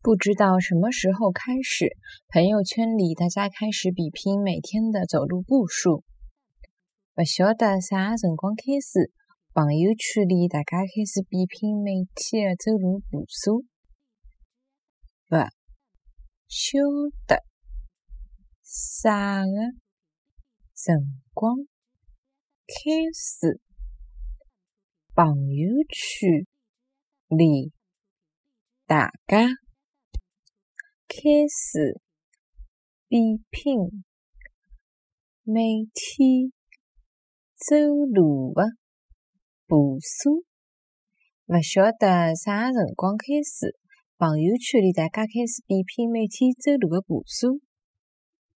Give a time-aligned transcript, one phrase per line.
[0.00, 1.96] 不知道什么时候开始，
[2.28, 6.04] 朋友圈里大家开始比拼每天的走路步数。
[7.14, 9.10] 不晓得啥辰光开始，
[9.52, 13.64] 朋友圈里大家开始比拼每天的走路步数。
[15.26, 15.36] 不
[16.46, 16.78] 晓
[17.26, 17.42] 得
[18.62, 19.50] 啥个
[20.76, 21.56] 辰光
[22.68, 22.74] 开
[23.12, 23.60] 始，
[25.12, 26.46] 朋友圈
[27.36, 27.72] 里
[28.86, 29.48] 大家。
[31.18, 32.00] 开始
[33.08, 33.18] 比
[33.50, 34.04] 拼
[35.42, 36.52] 每天
[37.56, 37.74] 走
[38.14, 38.62] 路的
[39.66, 40.44] 步数。
[41.46, 43.76] 勿晓得啥辰光开始，
[44.16, 47.60] 朋友圈里大家开始比拼每天走路的步数。